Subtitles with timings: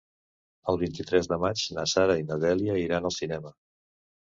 [0.71, 3.57] El vint-i-tres de maig na Sara i na Dèlia iran al cinema.